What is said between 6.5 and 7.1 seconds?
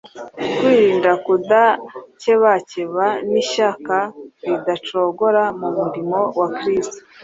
kristo,